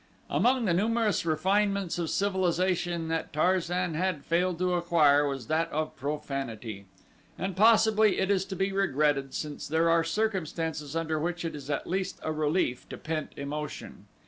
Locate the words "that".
3.09-3.31, 5.45-5.69